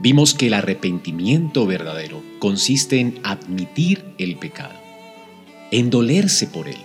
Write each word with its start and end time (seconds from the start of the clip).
vimos 0.00 0.34
que 0.34 0.46
el 0.46 0.54
arrepentimiento 0.54 1.66
verdadero 1.66 2.22
consiste 2.38 3.00
en 3.00 3.20
admitir 3.24 4.04
el 4.18 4.36
pecado, 4.36 4.78
en 5.70 5.90
dolerse 5.90 6.46
por 6.46 6.68
él, 6.68 6.80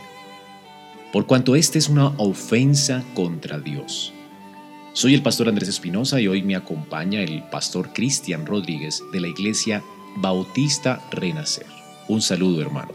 por 1.11 1.27
cuanto 1.27 1.55
esta 1.55 1.77
es 1.77 1.89
una 1.89 2.07
ofensa 2.17 3.03
contra 3.13 3.59
Dios. 3.59 4.13
Soy 4.93 5.13
el 5.13 5.23
pastor 5.23 5.49
Andrés 5.49 5.69
Espinosa 5.69 6.19
y 6.21 6.27
hoy 6.27 6.43
me 6.43 6.55
acompaña 6.55 7.21
el 7.21 7.43
pastor 7.49 7.93
Cristian 7.93 8.45
Rodríguez 8.45 9.01
de 9.11 9.21
la 9.21 9.27
Iglesia 9.27 9.83
Bautista 10.17 11.01
Renacer. 11.11 11.65
Un 12.07 12.21
saludo, 12.21 12.61
hermano. 12.61 12.91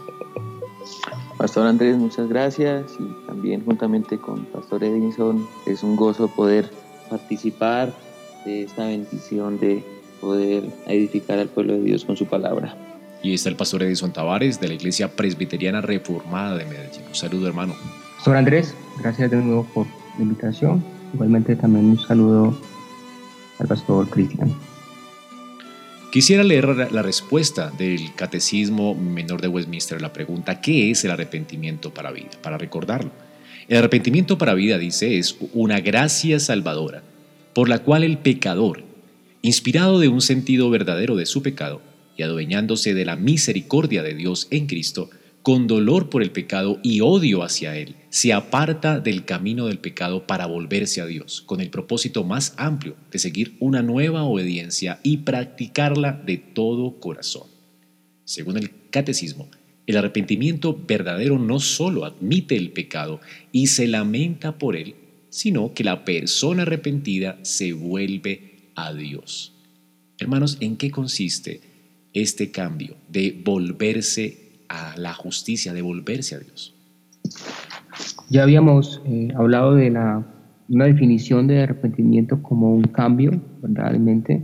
Pastor 1.37 1.67
Andrés, 1.67 1.97
muchas 1.97 2.27
gracias 2.27 2.91
y 2.99 3.27
también 3.27 3.63
juntamente 3.63 4.17
con 4.17 4.45
Pastor 4.45 4.83
Edinson 4.83 5.47
es 5.65 5.83
un 5.83 5.95
gozo 5.95 6.27
poder 6.27 6.69
participar 7.09 7.93
de 8.45 8.63
esta 8.63 8.87
bendición 8.87 9.59
de 9.59 9.98
poder 10.19 10.63
edificar 10.87 11.39
al 11.39 11.49
pueblo 11.49 11.73
de 11.73 11.83
Dios 11.83 12.05
con 12.05 12.17
su 12.17 12.25
palabra. 12.25 12.75
Y 13.21 13.33
está 13.33 13.49
el 13.49 13.55
pastor 13.55 13.83
Edison 13.83 14.13
Tavares 14.13 14.59
de 14.59 14.67
la 14.67 14.73
Iglesia 14.75 15.15
Presbiteriana 15.15 15.81
Reformada 15.81 16.57
de 16.57 16.65
Medellín. 16.65 17.03
Un 17.07 17.15
saludo, 17.15 17.47
hermano. 17.47 17.75
Pastor 18.15 18.37
Andrés, 18.37 18.73
gracias 19.01 19.31
de 19.31 19.37
nuevo 19.37 19.65
por 19.73 19.87
la 20.17 20.23
invitación. 20.23 20.83
Igualmente 21.13 21.55
también 21.55 21.85
un 21.85 21.99
saludo 21.99 22.57
al 23.59 23.67
pastor 23.67 24.09
Cristian. 24.09 24.53
Quisiera 26.11 26.43
leer 26.43 26.91
la 26.91 27.03
respuesta 27.03 27.71
del 27.77 28.15
Catecismo 28.15 28.95
Menor 28.95 29.41
de 29.41 29.47
Westminster 29.47 29.99
a 29.99 30.01
la 30.01 30.11
pregunta 30.11 30.59
¿qué 30.59 30.89
es 30.89 31.05
el 31.05 31.11
arrepentimiento 31.11 31.93
para 31.93 32.11
vida? 32.11 32.31
Para 32.41 32.57
recordarlo. 32.57 33.11
El 33.67 33.77
arrepentimiento 33.77 34.37
para 34.39 34.55
vida, 34.55 34.79
dice, 34.79 35.19
es 35.19 35.37
una 35.53 35.79
gracia 35.81 36.39
salvadora 36.39 37.03
por 37.53 37.69
la 37.69 37.79
cual 37.79 38.03
el 38.03 38.17
pecador 38.17 38.88
inspirado 39.41 39.99
de 39.99 40.07
un 40.07 40.21
sentido 40.21 40.69
verdadero 40.69 41.15
de 41.15 41.25
su 41.25 41.41
pecado 41.41 41.81
y 42.17 42.23
adueñándose 42.23 42.93
de 42.93 43.05
la 43.05 43.15
misericordia 43.15 44.03
de 44.03 44.13
Dios 44.13 44.47
en 44.51 44.67
Cristo, 44.67 45.09
con 45.41 45.67
dolor 45.67 46.09
por 46.09 46.21
el 46.21 46.31
pecado 46.31 46.79
y 46.83 46.99
odio 46.99 47.43
hacia 47.43 47.77
Él, 47.77 47.95
se 48.09 48.33
aparta 48.33 48.99
del 48.99 49.23
camino 49.23 49.67
del 49.67 49.79
pecado 49.79 50.27
para 50.27 50.45
volverse 50.45 50.99
a 50.99 51.05
Dios, 51.05 51.41
con 51.41 51.61
el 51.61 51.69
propósito 51.69 52.25
más 52.25 52.53
amplio 52.57 52.95
de 53.09 53.19
seguir 53.19 53.55
una 53.59 53.81
nueva 53.81 54.23
obediencia 54.23 54.99
y 55.01 55.17
practicarla 55.17 56.21
de 56.25 56.37
todo 56.37 56.99
corazón. 56.99 57.47
Según 58.25 58.57
el 58.57 58.71
catecismo, 58.91 59.49
el 59.87 59.97
arrepentimiento 59.97 60.77
verdadero 60.85 61.39
no 61.39 61.59
solo 61.59 62.05
admite 62.05 62.55
el 62.55 62.71
pecado 62.71 63.21
y 63.51 63.67
se 63.67 63.87
lamenta 63.87 64.57
por 64.57 64.75
él, 64.75 64.95
sino 65.29 65.73
que 65.73 65.83
la 65.83 66.03
persona 66.05 66.63
arrepentida 66.63 67.39
se 67.43 67.73
vuelve 67.73 68.48
a 68.85 68.93
Dios. 68.93 69.55
Hermanos, 70.19 70.57
¿en 70.59 70.77
qué 70.77 70.91
consiste 70.91 71.61
este 72.13 72.51
cambio 72.51 72.95
de 73.09 73.41
volverse 73.43 74.65
a 74.67 74.95
la 74.97 75.13
justicia, 75.13 75.73
de 75.73 75.81
volverse 75.81 76.35
a 76.35 76.39
Dios? 76.39 76.75
Ya 78.29 78.43
habíamos 78.43 79.01
eh, 79.05 79.29
hablado 79.35 79.75
de 79.75 79.89
la, 79.89 80.25
una 80.67 80.85
definición 80.85 81.47
de 81.47 81.63
arrepentimiento 81.63 82.41
como 82.41 82.73
un 82.73 82.83
cambio, 82.83 83.41
realmente. 83.61 84.43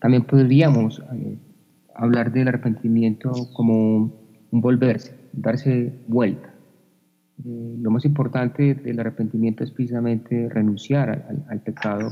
También 0.00 0.24
podríamos 0.24 1.02
eh, 1.14 1.36
hablar 1.94 2.32
del 2.32 2.48
arrepentimiento 2.48 3.32
como 3.52 3.96
un, 3.96 4.12
volverse, 4.50 5.14
darse 5.32 5.92
vuelta. 6.06 6.54
Eh, 7.44 7.76
lo 7.80 7.90
más 7.90 8.04
importante 8.04 8.74
del 8.74 9.00
arrepentimiento 9.00 9.64
es 9.64 9.70
precisamente 9.70 10.48
renunciar 10.48 11.10
al, 11.10 11.44
al 11.48 11.60
pecado 11.60 12.10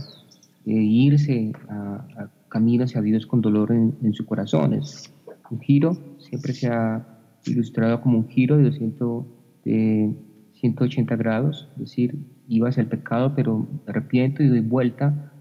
irse 0.67 1.53
a, 1.69 2.29
camino 2.49 2.85
hacia 2.85 3.03
Dios 3.03 3.27
con 3.27 3.41
dolor 3.41 3.73
en, 3.73 4.13
su 4.15 4.25
corazón. 4.25 4.75
Es 4.75 5.13
un 5.51 5.61
giro, 5.61 5.97
siempre 6.19 6.53
se 6.53 6.69
ha 6.69 7.07
ilustrado 7.45 8.01
como 8.01 8.19
un 8.19 8.29
giro 8.29 8.57
de, 8.57 10.15
180 10.55 11.17
grados, 11.17 11.69
es 11.75 11.81
decir, 11.81 12.15
iba 12.49 12.69
hacia 12.69 12.83
el 12.83 12.89
pecado, 12.89 13.35
pero 13.35 13.59
me 13.59 13.91
arrepiento 13.91 14.43
y 14.43 14.49
doy 14.49 14.61
vuelta, 14.61 15.33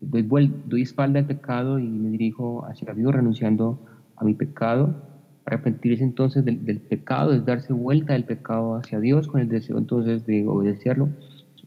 doy, 0.00 0.26
doy 0.66 0.82
espalda 0.82 1.20
al 1.20 1.26
pecado 1.26 1.78
y 1.78 1.86
me 1.86 2.08
dirijo 2.10 2.64
hacia 2.64 2.94
Dios 2.94 3.12
renunciando 3.12 3.84
a 4.16 4.24
mi 4.24 4.34
pecado. 4.34 5.10
Arrepentirse 5.44 6.04
entonces 6.04 6.44
del, 6.44 6.64
del, 6.64 6.80
pecado 6.80 7.32
es 7.32 7.44
darse 7.44 7.72
vuelta 7.72 8.12
del 8.12 8.24
pecado 8.24 8.76
hacia 8.76 9.00
Dios 9.00 9.26
con 9.26 9.40
el 9.40 9.48
deseo 9.48 9.76
entonces 9.76 10.24
de 10.24 10.46
obedecerlo, 10.46 11.08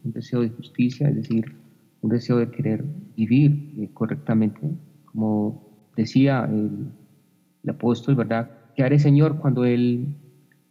un 0.02 0.12
deseo 0.12 0.40
de 0.40 0.48
justicia, 0.48 1.08
es 1.10 1.16
decir, 1.16 1.44
un 2.06 2.10
deseo 2.10 2.38
de 2.38 2.50
querer 2.50 2.84
vivir 3.16 3.74
eh, 3.78 3.90
correctamente, 3.92 4.60
como 5.06 5.90
decía 5.96 6.48
el, 6.50 6.92
apóstol, 7.68 8.14
¿verdad? 8.14 8.48
¿Qué 8.76 8.84
haré, 8.84 9.00
Señor, 9.00 9.38
cuando 9.38 9.64
él 9.64 10.14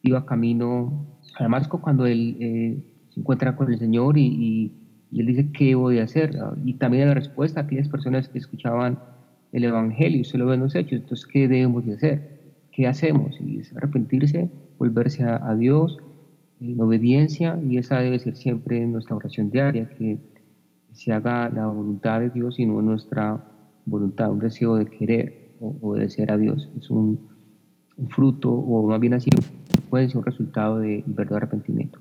iba 0.01 0.25
camino 0.25 1.19
a 1.37 1.43
Damasco, 1.43 1.81
cuando 1.81 2.05
él 2.05 2.37
eh, 2.39 2.77
se 3.09 3.19
encuentra 3.19 3.57
con 3.57 3.69
el 3.69 3.77
Señor 3.77 4.17
y, 4.17 4.71
él 5.11 5.25
dice, 5.25 5.51
¿qué 5.51 5.75
voy 5.75 5.99
a 5.99 6.03
hacer? 6.03 6.37
Y 6.65 6.73
también 6.75 7.07
la 7.07 7.13
respuesta 7.13 7.59
a 7.59 7.63
aquellas 7.63 7.89
personas 7.89 8.27
que 8.29 8.37
escuchaban 8.37 8.99
el 9.51 9.63
Evangelio, 9.65 10.23
se 10.23 10.37
lo 10.37 10.45
ven 10.45 10.61
los 10.61 10.75
hechos, 10.75 11.01
entonces, 11.01 11.25
¿qué 11.25 11.47
debemos 11.47 11.85
de 11.85 11.93
hacer? 11.93 12.53
¿Qué 12.71 12.87
hacemos? 12.87 13.39
Y 13.39 13.59
es 13.59 13.75
arrepentirse, 13.75 14.49
volverse 14.77 15.23
a, 15.23 15.35
a 15.49 15.55
Dios 15.55 15.99
en 16.59 16.79
obediencia, 16.79 17.59
y 17.65 17.77
esa 17.77 17.99
debe 17.99 18.19
ser 18.19 18.35
siempre 18.35 18.85
nuestra 18.87 19.15
oración 19.15 19.51
diaria, 19.51 19.89
que 19.89 20.17
se 20.95 21.11
haga 21.11 21.49
la 21.49 21.67
voluntad 21.67 22.21
de 22.21 22.29
Dios 22.29 22.57
y 22.57 22.65
no 22.65 22.81
nuestra 22.81 23.43
voluntad, 23.85 24.31
un 24.31 24.39
deseo 24.39 24.75
de 24.75 24.85
querer 24.85 25.51
o 25.59 25.75
obedecer 25.81 26.31
a 26.31 26.37
Dios. 26.37 26.69
Es 26.79 26.89
un, 26.89 27.35
fruto, 28.09 28.51
o 28.51 28.87
más 28.87 28.99
bien 28.99 29.13
así, 29.13 29.29
puede 29.89 30.07
ser 30.07 30.17
un 30.17 30.25
resultado 30.25 30.79
de 30.79 31.03
verdadero 31.05 31.37
arrepentimiento. 31.37 31.99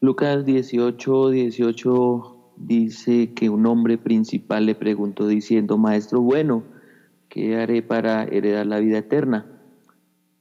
Lucas 0.00 0.44
18, 0.44 1.30
18 1.30 2.52
dice 2.56 3.34
que 3.34 3.50
un 3.50 3.66
hombre 3.66 3.98
principal 3.98 4.66
le 4.66 4.74
preguntó 4.74 5.26
diciendo, 5.26 5.76
Maestro 5.76 6.20
bueno, 6.20 6.62
¿qué 7.28 7.56
haré 7.56 7.82
para 7.82 8.24
heredar 8.24 8.66
la 8.66 8.78
vida 8.78 8.98
eterna? 8.98 9.46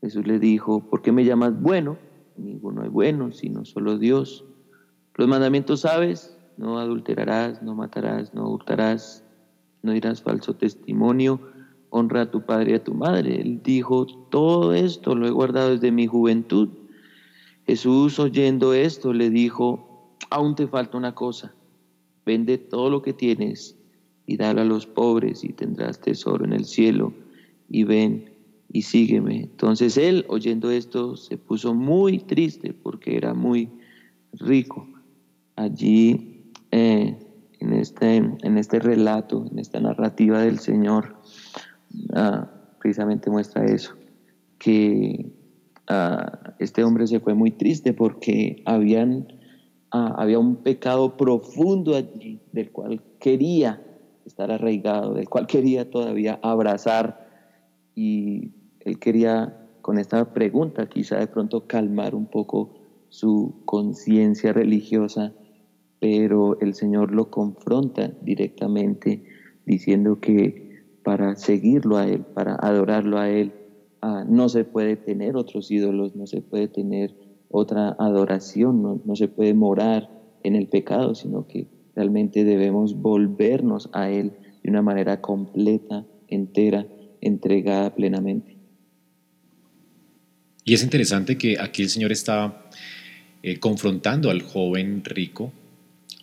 Jesús 0.01 0.27
le 0.27 0.39
dijo, 0.39 0.89
¿por 0.89 1.01
qué 1.01 1.11
me 1.11 1.25
llamas 1.25 1.59
bueno? 1.61 1.97
Ninguno 2.38 2.83
es 2.83 2.91
bueno, 2.91 3.31
sino 3.31 3.65
solo 3.65 3.97
Dios. 3.97 4.45
Los 5.15 5.27
mandamientos 5.27 5.81
sabes, 5.81 6.38
no 6.57 6.79
adulterarás, 6.79 7.61
no 7.61 7.75
matarás, 7.75 8.33
no 8.33 8.50
hurtarás, 8.50 9.23
no 9.81 9.91
dirás 9.91 10.21
falso 10.21 10.55
testimonio, 10.55 11.39
honra 11.89 12.21
a 12.21 12.31
tu 12.31 12.41
padre 12.41 12.71
y 12.71 12.75
a 12.75 12.83
tu 12.83 12.94
madre. 12.94 13.41
Él 13.41 13.61
dijo, 13.63 14.05
todo 14.29 14.73
esto 14.73 15.15
lo 15.15 15.27
he 15.27 15.31
guardado 15.31 15.71
desde 15.71 15.91
mi 15.91 16.07
juventud. 16.07 16.69
Jesús 17.65 18.19
oyendo 18.19 18.73
esto 18.73 19.13
le 19.13 19.29
dijo, 19.29 20.17
aún 20.29 20.55
te 20.55 20.67
falta 20.67 20.97
una 20.97 21.15
cosa, 21.15 21.53
vende 22.25 22.57
todo 22.57 22.89
lo 22.89 23.01
que 23.01 23.13
tienes 23.13 23.77
y 24.25 24.38
dalo 24.38 24.61
a 24.61 24.65
los 24.65 24.85
pobres 24.85 25.44
y 25.44 25.49
tendrás 25.49 25.99
tesoro 25.99 26.45
en 26.45 26.53
el 26.53 26.65
cielo 26.65 27.13
y 27.69 27.83
ven 27.83 28.31
y 28.71 28.81
sígueme. 28.81 29.41
Entonces 29.41 29.97
él, 29.97 30.25
oyendo 30.29 30.71
esto, 30.71 31.15
se 31.15 31.38
puso 31.38 31.73
muy 31.73 32.19
triste 32.19 32.73
porque 32.73 33.15
era 33.15 33.33
muy 33.33 33.69
rico. 34.33 34.88
Allí 35.56 36.32
eh, 36.75 37.19
en, 37.59 37.73
este, 37.73 38.15
en 38.15 38.57
este 38.57 38.79
relato, 38.79 39.45
en 39.51 39.59
esta 39.59 39.79
narrativa 39.79 40.41
del 40.41 40.57
Señor, 40.57 41.17
ah, 42.15 42.49
precisamente 42.79 43.29
muestra 43.29 43.63
eso, 43.65 43.93
que 44.57 45.31
ah, 45.87 46.55
este 46.57 46.83
hombre 46.83 47.05
se 47.05 47.19
fue 47.19 47.35
muy 47.35 47.51
triste 47.51 47.93
porque 47.93 48.63
habían, 48.65 49.27
ah, 49.91 50.15
había 50.17 50.39
un 50.39 50.63
pecado 50.63 51.15
profundo 51.15 51.95
allí 51.95 52.41
del 52.53 52.71
cual 52.71 53.03
quería 53.19 53.79
estar 54.25 54.49
arraigado, 54.49 55.13
del 55.13 55.29
cual 55.29 55.45
quería 55.45 55.91
todavía 55.91 56.39
abrazar 56.41 57.29
y 57.93 58.51
él 58.79 58.97
quería 58.97 59.59
con 59.83 59.99
esta 59.99 60.33
pregunta 60.33 60.89
quizá 60.89 61.19
de 61.19 61.27
pronto 61.27 61.67
calmar 61.67 62.15
un 62.15 62.25
poco 62.25 62.73
su 63.09 63.61
conciencia 63.65 64.53
religiosa, 64.53 65.33
pero 66.03 66.59
el 66.59 66.73
Señor 66.73 67.13
lo 67.13 67.29
confronta 67.29 68.11
directamente 68.23 69.23
diciendo 69.65 70.19
que 70.19 70.83
para 71.01 71.38
seguirlo 71.38 71.95
a 71.95 72.05
Él, 72.05 72.25
para 72.25 72.55
adorarlo 72.55 73.19
a 73.19 73.29
Él, 73.29 73.53
ah, 74.01 74.25
no 74.27 74.50
se 74.50 74.65
puede 74.65 74.97
tener 74.97 75.38
otros 75.38 75.71
ídolos, 75.71 76.13
no 76.13 76.27
se 76.27 76.41
puede 76.41 76.67
tener 76.67 77.15
otra 77.47 77.95
adoración, 77.97 79.01
no, 79.05 79.15
se 79.15 79.29
puede 79.29 79.53
morar 79.53 80.09
en 80.44 80.57
el 80.57 80.67
pecado, 80.67 81.15
sino 81.15 81.47
que 81.47 81.67
realmente 81.95 82.44
debemos 82.44 82.95
volvernos 83.01 83.89
a 83.94 84.09
Él 84.09 84.33
de 84.61 84.71
una 84.71 84.81
manera 84.81 85.21
completa, 85.21 86.06
entera, 86.27 86.85
entregada 87.21 87.95
plenamente. 87.95 88.57
Y 90.65 90.73
es 90.73 90.83
interesante 90.83 91.38
que 91.38 91.57
aquí 91.61 91.81
el 91.81 91.89
Señor 91.89 92.11
está 92.11 92.65
eh, 93.41 93.57
confrontando 93.59 94.29
al 94.29 94.41
joven 94.41 95.01
rico 95.06 95.53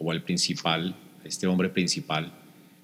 o 0.00 0.10
al 0.10 0.22
principal, 0.22 0.96
este 1.24 1.46
hombre 1.46 1.68
principal, 1.68 2.32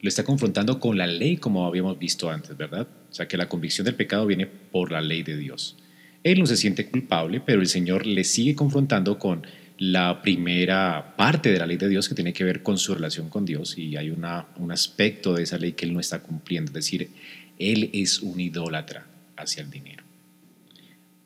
lo 0.00 0.08
está 0.08 0.22
confrontando 0.22 0.78
con 0.78 0.96
la 0.96 1.06
ley 1.06 1.38
como 1.38 1.66
habíamos 1.66 1.98
visto 1.98 2.30
antes, 2.30 2.56
¿verdad? 2.56 2.86
O 3.10 3.14
sea 3.14 3.26
que 3.26 3.38
la 3.38 3.48
convicción 3.48 3.86
del 3.86 3.94
pecado 3.94 4.26
viene 4.26 4.46
por 4.46 4.92
la 4.92 5.00
ley 5.00 5.22
de 5.22 5.36
Dios. 5.36 5.76
Él 6.22 6.38
no 6.38 6.46
se 6.46 6.56
siente 6.56 6.88
culpable, 6.88 7.40
pero 7.40 7.60
el 7.60 7.66
Señor 7.66 8.06
le 8.06 8.22
sigue 8.22 8.54
confrontando 8.54 9.18
con 9.18 9.46
la 9.78 10.20
primera 10.22 11.16
parte 11.16 11.50
de 11.50 11.58
la 11.58 11.66
ley 11.66 11.78
de 11.78 11.88
Dios 11.88 12.08
que 12.08 12.14
tiene 12.14 12.32
que 12.32 12.44
ver 12.44 12.62
con 12.62 12.78
su 12.78 12.94
relación 12.94 13.28
con 13.28 13.44
Dios 13.44 13.76
y 13.76 13.96
hay 13.96 14.10
una, 14.10 14.46
un 14.56 14.70
aspecto 14.70 15.34
de 15.34 15.42
esa 15.42 15.58
ley 15.58 15.72
que 15.72 15.86
él 15.86 15.94
no 15.94 16.00
está 16.00 16.20
cumpliendo, 16.20 16.70
es 16.70 16.74
decir, 16.74 17.10
él 17.58 17.90
es 17.92 18.20
un 18.20 18.38
idólatra 18.38 19.06
hacia 19.36 19.62
el 19.62 19.70
dinero. 19.70 20.04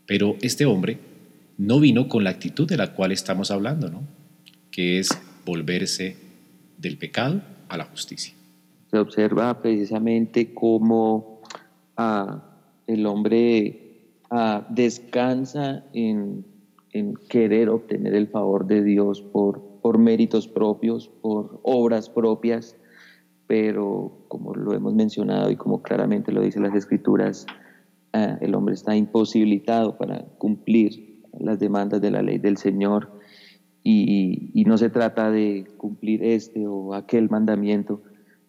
Pero 0.07 0.37
este 0.41 0.67
hombre 0.67 0.99
no 1.59 1.81
vino 1.81 2.09
con 2.09 2.25
la 2.25 2.31
actitud 2.31 2.69
de 2.69 2.77
la 2.77 2.93
cual 2.93 3.13
estamos 3.13 3.51
hablando, 3.51 3.91
¿no? 3.91 4.07
que 4.71 4.99
es 4.99 5.11
volverse 5.45 6.17
del 6.79 6.99
pecado 6.99 7.43
a 7.69 7.77
la 7.77 7.85
justicia. 7.85 8.35
Se 8.91 8.99
observa 8.99 9.61
precisamente 9.63 10.53
cómo 10.53 11.43
ah, 11.97 12.43
el 12.87 13.07
hombre 13.07 14.17
ah, 14.31 14.67
descansa 14.71 15.85
en 15.93 16.45
en 16.93 17.15
querer 17.29 17.69
obtener 17.69 18.15
el 18.15 18.29
favor 18.29 18.67
de 18.67 18.83
Dios 18.83 19.23
por, 19.23 19.61
por 19.81 19.99
méritos 19.99 20.49
propios, 20.49 21.09
por 21.09 21.61
obras 21.63 22.09
propias, 22.09 22.77
pero 23.47 24.25
como 24.29 24.55
lo 24.55 24.75
hemos 24.75 24.95
mencionado 24.95 25.51
y 25.51 25.57
como 25.57 25.83
claramente 25.83 26.33
lo 26.33 26.41
dicen 26.41 26.63
las 26.63 26.75
escrituras, 26.75 27.47
ah, 28.13 28.39
el 28.41 28.55
hombre 28.55 28.75
está 28.75 28.97
imposibilitado 28.97 29.97
para 29.97 30.25
cumplir 30.39 31.21
las 31.39 31.59
demandas 31.59 32.01
de 32.01 32.11
la 32.11 32.23
ley 32.23 32.39
del 32.39 32.57
Señor 32.57 33.20
y, 33.83 34.65
no 34.67 34.79
se 34.79 34.91
trata 34.91 35.31
de 35.31 35.67
cumplir 35.77 36.23
este 36.23 36.67
o 36.67 36.95
aquel 36.95 37.29
mandamiento, 37.29 38.03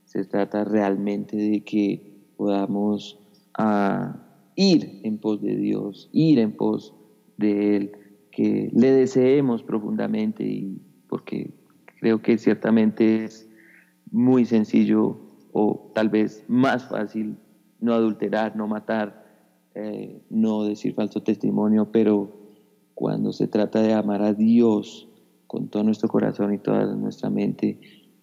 se 0.03 0.23
trata 0.25 0.63
realmente 0.63 1.35
de 1.35 1.63
que 1.63 2.31
podamos 2.37 3.17
ah, 3.57 4.21
ir 4.55 4.99
en 5.03 5.17
pos 5.17 5.41
de 5.41 5.55
Dios, 5.55 6.09
ir 6.11 6.39
en 6.39 6.51
pos 6.51 6.93
de 7.37 7.75
Él, 7.75 7.91
que 8.31 8.69
le 8.73 8.91
deseemos 8.91 9.63
profundamente 9.63 10.43
y 10.43 10.81
porque 11.07 11.53
creo 11.99 12.21
que 12.21 12.37
ciertamente 12.37 13.25
es 13.25 13.49
muy 14.11 14.45
sencillo 14.45 15.17
o 15.53 15.91
tal 15.95 16.09
vez 16.09 16.45
más 16.47 16.87
fácil 16.87 17.37
no 17.79 17.93
adulterar, 17.93 18.55
no 18.55 18.67
matar, 18.67 19.25
eh, 19.75 20.21
no 20.29 20.63
decir 20.63 20.93
falso 20.93 21.23
testimonio, 21.23 21.89
pero 21.91 22.31
cuando 22.93 23.33
se 23.33 23.47
trata 23.47 23.81
de 23.81 23.93
amar 23.93 24.21
a 24.21 24.33
Dios 24.33 25.10
con 25.51 25.67
todo 25.67 25.83
nuestro 25.83 26.07
corazón 26.07 26.53
y 26.53 26.59
toda 26.59 26.95
nuestra 26.95 27.29
mente, 27.29 27.77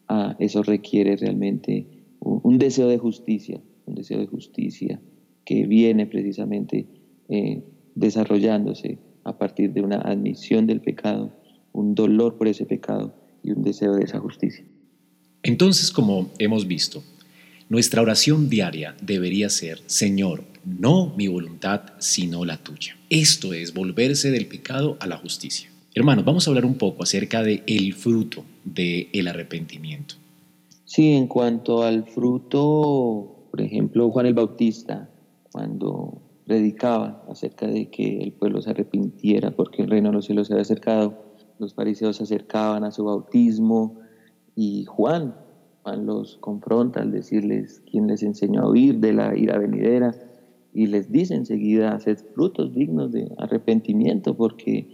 ah, 0.09 0.35
eso 0.39 0.63
requiere 0.63 1.15
realmente 1.15 1.87
un, 2.21 2.57
deseo 2.57 2.89
de 2.89 2.97
justicia, 2.97 3.61
un 3.85 3.97
deseo 3.97 4.19
de 4.19 4.27
justicia 4.27 4.99
que 5.45 5.67
viene 5.67 6.07
precisamente 6.07 6.87
eh, 7.29 7.63
desarrollándose 7.95 8.97
a 9.25 9.37
partir 9.37 9.75
de 9.75 9.83
una 9.83 9.97
admisión 9.97 10.67
del 10.67 10.81
pecado, 10.81 11.31
un 11.75 11.95
dolor 11.95 12.39
por 12.39 12.49
ese 12.49 12.65
pecado 12.65 13.15
y 13.43 13.51
un 13.51 13.63
deseo 13.63 13.95
de 13.95 14.05
esa 14.05 14.21
justicia. 14.21 14.65
Entonces, 15.43 15.93
como 15.93 16.31
hemos 16.39 16.67
visto, 16.67 17.03
nuestra 17.69 18.01
oración 18.01 18.49
diaria 18.49 18.97
debería 19.03 19.51
ser, 19.51 19.83
Señor, 19.85 20.45
no 20.65 21.13
mi 21.15 21.29
voluntad, 21.29 21.93
sino 21.99 22.47
la 22.47 22.57
tuya. 22.57 22.97
Esto 23.11 23.53
es 23.53 23.75
volverse 23.75 24.31
del 24.31 24.47
pecado 24.47 24.97
a 24.99 25.07
la 25.07 25.19
justicia. 25.19 25.68
Hermanos, 25.95 26.25
vamos 26.25 26.47
a 26.47 26.51
hablar 26.51 26.65
un 26.65 26.75
poco 26.75 27.03
acerca 27.03 27.43
del 27.43 27.63
el 27.67 27.95
fruto 27.95 28.45
del 28.65 29.09
el 29.13 29.27
arrepentimiento. 29.27 30.17
Sí, 30.85 31.13
en 31.13 31.27
cuanto 31.27 31.83
al 31.83 32.05
fruto, 32.05 33.47
por 33.51 33.61
ejemplo, 33.61 34.11
Juan 34.11 34.27
el 34.27 34.35
Bautista, 34.35 35.09
cuando 35.51 36.21
predicaba 36.47 37.25
acerca 37.29 37.67
de 37.67 37.91
que 37.91 38.21
el 38.21 38.33
pueblo 38.33 38.63
se 38.63 38.71
arrepintiera 38.71 39.51
porque 39.51 39.83
el 39.83 39.91
reino 39.91 40.09
de 40.09 40.15
los 40.15 40.27
cielos 40.27 40.47
se 40.47 40.55
había 40.55 40.63
acercado. 40.63 41.25
Los 41.59 41.75
fariseos 41.75 42.17
se 42.17 42.23
acercaban 42.23 42.85
a 42.85 42.91
su 42.91 43.05
bautismo 43.05 44.01
y 44.55 44.85
Juan, 44.85 45.35
Juan 45.83 46.07
los 46.07 46.37
confronta 46.39 47.01
al 47.01 47.13
decirles 47.13 47.83
quién 47.91 48.07
les 48.07 48.23
enseñó 48.23 48.63
a 48.63 48.71
huir 48.71 48.99
de 48.99 49.13
la 49.13 49.37
ira 49.37 49.59
venidera 49.59 50.15
y 50.73 50.87
les 50.87 51.11
dice 51.11 51.35
enseguida, 51.35 51.93
hacer 51.93 52.17
frutos 52.35 52.75
dignos 52.75 53.13
de 53.13 53.31
arrepentimiento 53.39 54.37
porque 54.37 54.89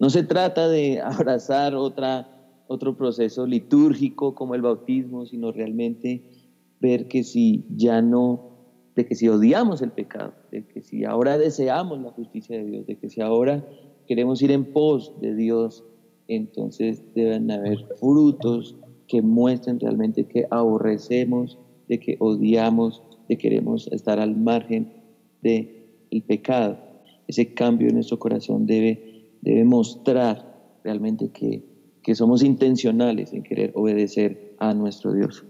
no 0.00 0.10
se 0.10 0.24
trata 0.24 0.68
de 0.68 1.00
abrazar 1.04 1.76
otra, 1.76 2.28
otro 2.66 2.96
proceso 2.96 3.46
litúrgico 3.46 4.34
como 4.34 4.54
el 4.54 4.62
bautismo, 4.62 5.26
sino 5.26 5.52
realmente 5.52 6.24
ver 6.80 7.06
que 7.06 7.22
si 7.22 7.66
ya 7.76 8.02
no 8.02 8.50
de 8.96 9.06
que 9.06 9.14
si 9.14 9.28
odiamos 9.28 9.82
el 9.82 9.92
pecado, 9.92 10.34
de 10.50 10.66
que 10.66 10.82
si 10.82 11.04
ahora 11.04 11.38
deseamos 11.38 12.00
la 12.00 12.10
justicia 12.10 12.58
de 12.58 12.64
Dios, 12.64 12.86
de 12.86 12.98
que 12.98 13.08
si 13.08 13.20
ahora 13.20 13.64
queremos 14.06 14.42
ir 14.42 14.50
en 14.50 14.72
pos 14.72 15.14
de 15.20 15.34
Dios, 15.34 15.84
entonces 16.26 17.02
deben 17.14 17.50
haber 17.50 17.78
frutos 17.98 18.76
que 19.06 19.22
muestren 19.22 19.80
realmente 19.80 20.24
que 20.24 20.46
aborrecemos, 20.50 21.58
de 21.88 21.98
que 21.98 22.16
odiamos, 22.20 23.02
de 23.28 23.36
que 23.36 23.48
queremos 23.48 23.88
estar 23.92 24.18
al 24.20 24.36
margen 24.36 24.92
del 25.42 25.76
el 26.10 26.22
pecado. 26.22 26.78
Ese 27.26 27.54
cambio 27.54 27.88
en 27.88 27.94
nuestro 27.94 28.18
corazón 28.18 28.66
debe, 28.66 29.09
debe 29.42 29.64
mostrar 29.64 30.78
realmente 30.84 31.30
que, 31.30 31.64
que 32.02 32.14
somos 32.14 32.42
intencionales 32.42 33.32
en 33.32 33.42
querer 33.42 33.72
obedecer 33.74 34.54
a 34.58 34.74
nuestro 34.74 35.12
Dios. 35.12 35.44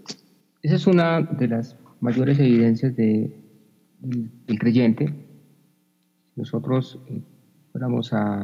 Esa 0.61 0.75
es 0.75 0.87
una 0.87 1.21
de 1.21 1.47
las 1.47 1.77
mayores 1.99 2.39
evidencias 2.39 2.95
de, 2.95 3.35
del, 3.99 4.59
creyente, 4.59 5.13
nosotros 6.35 6.99
eh, 7.07 7.21
fuéramos 7.71 8.13
a, 8.13 8.41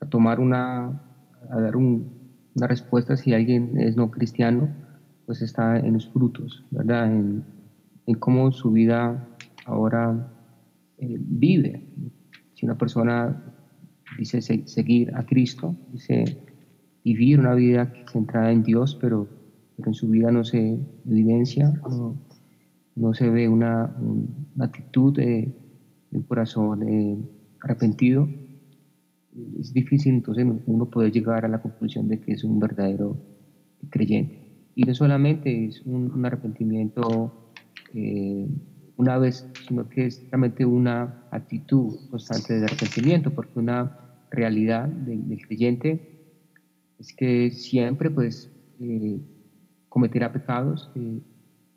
a, 0.00 0.08
tomar 0.08 0.40
una, 0.40 1.02
a 1.50 1.60
dar 1.60 1.76
un, 1.76 2.12
una 2.54 2.66
respuesta 2.66 3.16
si 3.16 3.32
alguien 3.32 3.78
es 3.78 3.96
no 3.96 4.10
cristiano, 4.10 4.68
pues 5.24 5.42
está 5.42 5.78
en 5.78 5.94
los 5.94 6.08
frutos, 6.10 6.64
¿verdad? 6.70 7.06
En, 7.06 7.44
en 8.06 8.14
cómo 8.14 8.52
su 8.52 8.70
vida 8.70 9.28
ahora 9.64 10.32
eh, 10.98 11.16
vive. 11.18 11.86
Si 12.54 12.64
una 12.64 12.78
persona 12.78 13.55
dice 14.18 14.40
seguir 14.40 15.14
a 15.14 15.24
Cristo, 15.24 15.76
dice 15.92 16.38
vivir 17.04 17.38
una 17.38 17.54
vida 17.54 17.92
centrada 18.10 18.50
en 18.50 18.62
Dios, 18.62 18.96
pero, 19.00 19.28
pero 19.76 19.88
en 19.88 19.94
su 19.94 20.08
vida 20.08 20.30
no 20.30 20.44
se 20.44 20.78
evidencia, 21.06 21.72
no, 21.88 22.16
no 22.96 23.14
se 23.14 23.30
ve 23.30 23.48
una, 23.48 23.94
actitud 24.58 25.14
de, 25.14 25.54
un 26.10 26.22
corazón 26.22 26.88
eh, 26.88 27.18
arrepentido, 27.62 28.28
es 29.60 29.72
difícil 29.72 30.14
entonces 30.14 30.46
uno 30.66 30.88
puede 30.88 31.10
llegar 31.10 31.44
a 31.44 31.48
la 31.48 31.60
conclusión 31.60 32.08
de 32.08 32.20
que 32.20 32.32
es 32.32 32.42
un 32.42 32.58
verdadero 32.58 33.16
creyente. 33.90 34.40
Y 34.74 34.84
no 34.84 34.94
solamente 34.94 35.66
es 35.66 35.82
un, 35.82 36.24
arrepentimiento 36.24 37.52
eh, 37.94 38.48
una 38.96 39.18
vez, 39.18 39.46
sino 39.66 39.88
que 39.88 40.06
es 40.06 40.22
realmente 40.30 40.64
una 40.64 41.26
actitud 41.30 41.96
constante 42.10 42.58
de 42.58 42.64
arrepentimiento, 42.64 43.30
porque 43.30 43.58
una 43.58 44.05
realidad 44.36 44.86
del, 44.86 45.40
creyente 45.46 46.20
es 46.98 47.12
que 47.14 47.50
siempre 47.50 48.10
pues 48.10 48.52
eh, 48.80 49.20
cometerá 49.88 50.32
pecados, 50.32 50.90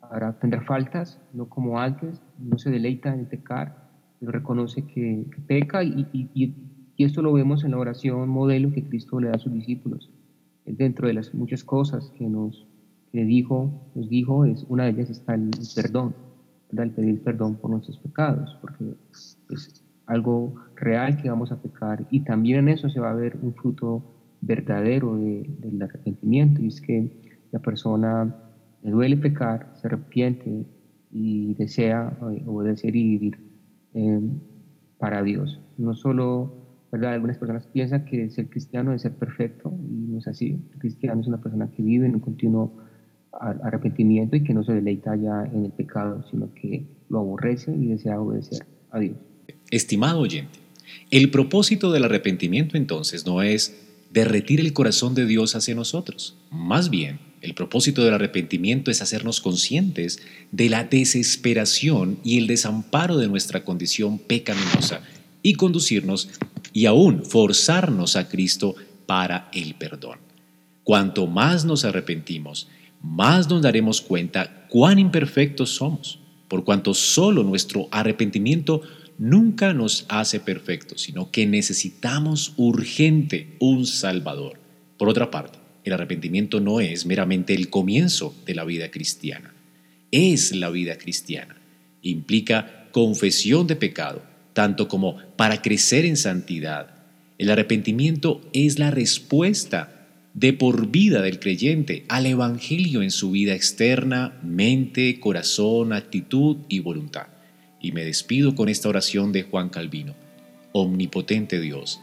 ahora 0.00 0.38
tendrá 0.38 0.62
faltas, 0.62 1.20
no 1.32 1.48
como 1.48 1.78
antes, 1.78 2.22
no 2.38 2.58
se 2.58 2.70
deleita 2.70 3.12
en 3.14 3.26
pecar, 3.26 3.90
pero 4.18 4.32
reconoce 4.32 4.86
que, 4.86 5.26
peca 5.46 5.82
y, 5.82 6.54
esto 6.98 7.22
lo 7.22 7.32
vemos 7.32 7.64
en 7.64 7.70
la 7.70 7.78
oración 7.78 8.28
modelo 8.28 8.72
que 8.72 8.84
Cristo 8.84 9.20
le 9.20 9.28
da 9.28 9.36
a 9.36 9.38
sus 9.38 9.54
discípulos. 9.54 10.10
Dentro 10.66 11.08
de 11.08 11.14
las 11.14 11.32
muchas 11.32 11.64
cosas 11.64 12.12
que 12.18 12.28
nos 12.28 12.66
que 13.10 13.24
dijo, 13.24 13.90
nos 13.94 14.08
dijo, 14.08 14.44
es, 14.44 14.64
una 14.68 14.84
de 14.84 14.90
ellas 14.90 15.10
está 15.10 15.34
el 15.34 15.50
perdón, 15.74 16.14
el 16.70 16.90
pedir 16.90 17.22
perdón 17.22 17.56
por 17.56 17.70
nuestros 17.70 17.98
pecados, 17.98 18.56
porque 18.60 18.94
es 19.50 19.79
algo 20.10 20.54
real 20.74 21.16
que 21.16 21.30
vamos 21.30 21.52
a 21.52 21.62
pecar 21.62 22.06
y 22.10 22.20
también 22.20 22.58
en 22.58 22.68
eso 22.68 22.88
se 22.90 23.00
va 23.00 23.10
a 23.10 23.14
ver 23.14 23.38
un 23.40 23.54
fruto 23.54 24.02
verdadero 24.40 25.16
del 25.16 25.80
arrepentimiento 25.80 26.62
y 26.62 26.68
es 26.68 26.80
que 26.80 27.10
la 27.52 27.60
persona 27.60 28.34
le 28.82 28.90
duele 28.90 29.16
pecar, 29.16 29.72
se 29.76 29.86
arrepiente 29.86 30.66
y 31.12 31.54
desea 31.54 32.16
eh, 32.32 32.42
obedecer 32.46 32.96
y 32.96 33.18
vivir 33.18 33.38
eh, 33.94 34.20
para 34.98 35.22
Dios. 35.22 35.60
No 35.76 35.94
solo, 35.94 36.86
¿verdad? 36.90 37.14
Algunas 37.14 37.38
personas 37.38 37.66
piensan 37.66 38.04
que 38.04 38.30
ser 38.30 38.48
cristiano 38.48 38.92
es 38.92 39.02
ser 39.02 39.12
perfecto 39.12 39.72
y 39.88 40.06
no 40.08 40.18
es 40.18 40.26
así. 40.26 40.60
El 40.72 40.78
cristiano 40.78 41.20
es 41.20 41.28
una 41.28 41.40
persona 41.40 41.70
que 41.70 41.82
vive 41.82 42.06
en 42.06 42.14
un 42.14 42.20
continuo 42.20 42.78
arrepentimiento 43.32 44.34
y 44.34 44.42
que 44.42 44.52
no 44.54 44.64
se 44.64 44.74
deleita 44.74 45.14
ya 45.14 45.44
en 45.44 45.66
el 45.66 45.72
pecado, 45.72 46.24
sino 46.30 46.52
que 46.52 46.84
lo 47.08 47.20
aborrece 47.20 47.74
y 47.74 47.86
desea 47.86 48.20
obedecer 48.20 48.66
a 48.90 48.98
Dios. 48.98 49.16
Estimado 49.70 50.18
oyente, 50.18 50.58
el 51.10 51.30
propósito 51.30 51.92
del 51.92 52.04
arrepentimiento 52.04 52.76
entonces 52.76 53.24
no 53.24 53.42
es 53.42 53.76
derretir 54.12 54.60
el 54.60 54.72
corazón 54.72 55.14
de 55.14 55.26
Dios 55.26 55.54
hacia 55.54 55.74
nosotros. 55.74 56.36
Más 56.50 56.90
bien, 56.90 57.20
el 57.40 57.54
propósito 57.54 58.04
del 58.04 58.14
arrepentimiento 58.14 58.90
es 58.90 59.00
hacernos 59.00 59.40
conscientes 59.40 60.20
de 60.50 60.68
la 60.68 60.84
desesperación 60.84 62.18
y 62.24 62.38
el 62.38 62.46
desamparo 62.46 63.16
de 63.16 63.28
nuestra 63.28 63.64
condición 63.64 64.18
pecaminosa 64.18 65.02
y 65.42 65.54
conducirnos 65.54 66.28
y 66.72 66.86
aún 66.86 67.24
forzarnos 67.24 68.16
a 68.16 68.28
Cristo 68.28 68.74
para 69.06 69.48
el 69.52 69.74
perdón. 69.74 70.18
Cuanto 70.84 71.26
más 71.26 71.64
nos 71.64 71.84
arrepentimos, 71.84 72.68
más 73.02 73.48
nos 73.48 73.62
daremos 73.62 74.00
cuenta 74.00 74.66
cuán 74.68 74.98
imperfectos 74.98 75.70
somos, 75.70 76.18
por 76.48 76.64
cuanto 76.64 76.92
solo 76.94 77.42
nuestro 77.44 77.88
arrepentimiento 77.90 78.82
nunca 79.20 79.74
nos 79.74 80.06
hace 80.08 80.40
perfectos, 80.40 81.02
sino 81.02 81.30
que 81.30 81.46
necesitamos 81.46 82.54
urgente 82.56 83.48
un 83.60 83.86
Salvador. 83.86 84.58
Por 84.96 85.10
otra 85.10 85.30
parte, 85.30 85.58
el 85.84 85.92
arrepentimiento 85.92 86.58
no 86.58 86.80
es 86.80 87.04
meramente 87.04 87.54
el 87.54 87.68
comienzo 87.68 88.34
de 88.46 88.54
la 88.54 88.64
vida 88.64 88.90
cristiana, 88.90 89.54
es 90.10 90.56
la 90.56 90.70
vida 90.70 90.96
cristiana. 90.96 91.56
Implica 92.00 92.88
confesión 92.92 93.66
de 93.66 93.76
pecado, 93.76 94.22
tanto 94.54 94.88
como 94.88 95.18
para 95.36 95.60
crecer 95.60 96.06
en 96.06 96.16
santidad. 96.16 96.94
El 97.36 97.50
arrepentimiento 97.50 98.40
es 98.54 98.78
la 98.78 98.90
respuesta 98.90 100.08
de 100.32 100.54
por 100.54 100.90
vida 100.90 101.20
del 101.20 101.40
creyente 101.40 102.06
al 102.08 102.24
Evangelio 102.24 103.02
en 103.02 103.10
su 103.10 103.32
vida 103.32 103.54
externa, 103.54 104.40
mente, 104.42 105.20
corazón, 105.20 105.92
actitud 105.92 106.56
y 106.70 106.78
voluntad. 106.78 107.26
Y 107.80 107.92
me 107.92 108.04
despido 108.04 108.54
con 108.54 108.68
esta 108.68 108.88
oración 108.88 109.32
de 109.32 109.42
Juan 109.42 109.68
Calvino. 109.68 110.14
Omnipotente 110.72 111.60
Dios, 111.60 112.00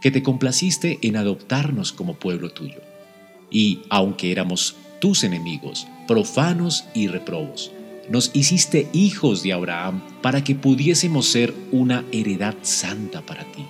que 0.00 0.10
te 0.10 0.22
complaciste 0.22 0.98
en 1.02 1.16
adoptarnos 1.16 1.92
como 1.92 2.14
pueblo 2.14 2.50
tuyo. 2.50 2.80
Y 3.50 3.80
aunque 3.90 4.32
éramos 4.32 4.76
tus 5.00 5.24
enemigos, 5.24 5.86
profanos 6.06 6.84
y 6.94 7.08
reprobos, 7.08 7.72
nos 8.08 8.30
hiciste 8.34 8.88
hijos 8.92 9.42
de 9.42 9.52
Abraham 9.52 10.02
para 10.20 10.42
que 10.42 10.54
pudiésemos 10.54 11.26
ser 11.26 11.54
una 11.70 12.04
heredad 12.10 12.56
santa 12.62 13.20
para 13.22 13.44
ti. 13.44 13.64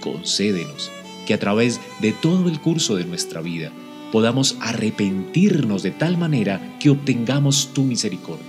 Concédenos 0.00 0.90
que 1.26 1.34
a 1.34 1.38
través 1.38 1.80
de 2.00 2.12
todo 2.12 2.48
el 2.48 2.60
curso 2.60 2.96
de 2.96 3.04
nuestra 3.04 3.40
vida 3.40 3.72
podamos 4.12 4.56
arrepentirnos 4.60 5.82
de 5.82 5.90
tal 5.90 6.16
manera 6.16 6.76
que 6.78 6.90
obtengamos 6.90 7.74
tu 7.74 7.82
misericordia, 7.84 8.46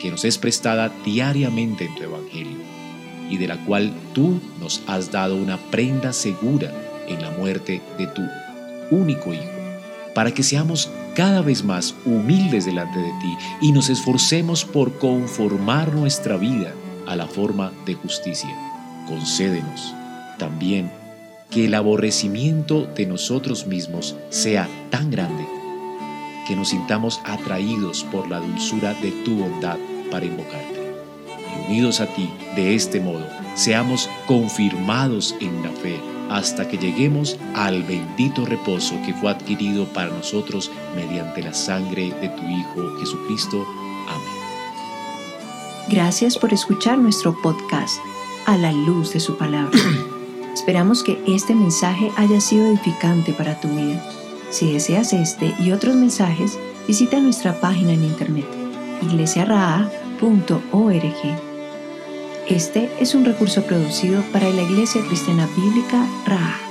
que 0.00 0.10
nos 0.10 0.24
es 0.24 0.38
prestada 0.38 0.92
diariamente 1.04 1.84
en 1.84 1.94
tu 1.94 2.02
Evangelio 2.02 2.58
y 3.30 3.38
de 3.38 3.48
la 3.48 3.56
cual 3.64 3.92
tú 4.12 4.40
nos 4.60 4.82
has 4.86 5.10
dado 5.10 5.36
una 5.36 5.58
prenda 5.70 6.12
segura 6.12 6.72
en 7.08 7.20
la 7.22 7.30
muerte 7.30 7.82
de 7.98 8.06
tu 8.06 8.22
único 8.90 9.32
Hijo, 9.32 9.44
para 10.14 10.32
que 10.32 10.42
seamos 10.42 10.90
cada 11.14 11.40
vez 11.40 11.64
más 11.64 11.94
humildes 12.04 12.66
delante 12.66 12.98
de 12.98 13.10
ti 13.20 13.36
y 13.60 13.72
nos 13.72 13.88
esforcemos 13.88 14.64
por 14.64 14.98
conformar 14.98 15.94
nuestra 15.94 16.36
vida 16.36 16.72
a 17.06 17.16
la 17.16 17.26
forma 17.26 17.72
de 17.84 17.94
justicia. 17.94 18.54
Concédenos 19.08 19.94
también 20.38 20.90
que 21.50 21.66
el 21.66 21.74
aborrecimiento 21.74 22.86
de 22.86 23.06
nosotros 23.06 23.66
mismos 23.66 24.16
sea 24.30 24.68
tan 24.90 25.10
grande 25.10 25.55
que 26.46 26.56
nos 26.56 26.68
sintamos 26.68 27.20
atraídos 27.24 28.04
por 28.04 28.28
la 28.28 28.40
dulzura 28.40 28.94
de 28.94 29.10
tu 29.24 29.36
bondad 29.36 29.78
para 30.10 30.26
invocarte. 30.26 30.94
Y 31.54 31.66
unidos 31.72 32.00
a 32.00 32.06
ti 32.06 32.30
de 32.54 32.74
este 32.74 33.00
modo, 33.00 33.26
seamos 33.54 34.08
confirmados 34.26 35.34
en 35.40 35.62
la 35.62 35.70
fe 35.70 36.00
hasta 36.30 36.68
que 36.68 36.78
lleguemos 36.78 37.38
al 37.54 37.82
bendito 37.82 38.44
reposo 38.44 38.94
que 39.04 39.14
fue 39.14 39.30
adquirido 39.30 39.86
para 39.92 40.10
nosotros 40.10 40.70
mediante 40.94 41.42
la 41.42 41.54
sangre 41.54 42.12
de 42.20 42.28
tu 42.28 42.42
Hijo 42.42 42.98
Jesucristo. 42.98 43.66
Amén. 44.08 44.36
Gracias 45.88 46.36
por 46.36 46.52
escuchar 46.52 46.98
nuestro 46.98 47.40
podcast 47.42 47.98
a 48.46 48.56
la 48.56 48.72
luz 48.72 49.12
de 49.12 49.20
su 49.20 49.36
palabra. 49.36 49.78
Esperamos 50.54 51.04
que 51.04 51.22
este 51.26 51.54
mensaje 51.54 52.10
haya 52.16 52.40
sido 52.40 52.66
edificante 52.66 53.32
para 53.32 53.60
tu 53.60 53.68
vida. 53.68 54.02
Si 54.50 54.72
deseas 54.72 55.12
este 55.12 55.54
y 55.58 55.72
otros 55.72 55.96
mensajes, 55.96 56.58
visita 56.86 57.20
nuestra 57.20 57.60
página 57.60 57.92
en 57.92 58.04
internet 58.04 58.46
iglesiaraa.org. 59.02 59.92
Este 62.48 62.90
es 63.00 63.14
un 63.14 63.24
recurso 63.24 63.62
producido 63.64 64.22
para 64.32 64.48
la 64.50 64.62
Iglesia 64.62 65.02
Cristiana 65.06 65.48
Bíblica 65.56 66.06
Raha. 66.24 66.65